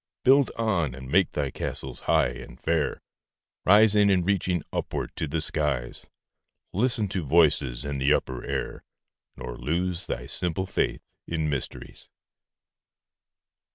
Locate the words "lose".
9.59-10.07